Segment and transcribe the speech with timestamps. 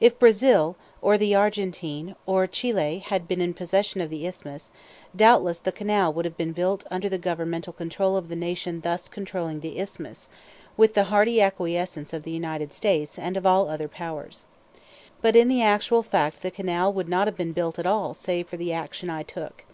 [0.00, 4.70] If Brazil, or the Argentine, or Chile, had been in possession of the Isthmus,
[5.16, 9.08] doubtless the canal would have been built under the governmental control of the nation thus
[9.08, 10.28] controlling the Isthmus,
[10.76, 14.44] with the hearty acquiescence of the United States and of all other powers.
[15.22, 18.48] But in the actual fact the canal would not have been built at all save
[18.48, 19.64] for the action I took.